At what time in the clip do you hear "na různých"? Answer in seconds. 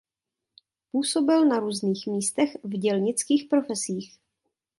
1.45-2.07